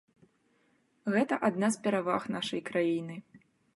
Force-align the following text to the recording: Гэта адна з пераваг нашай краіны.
Гэта 1.15 1.39
адна 1.49 1.67
з 1.75 1.81
пераваг 1.83 2.21
нашай 2.37 2.61
краіны. 2.71 3.15